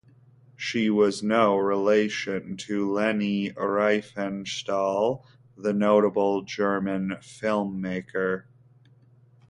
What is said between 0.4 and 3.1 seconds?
She was no relation to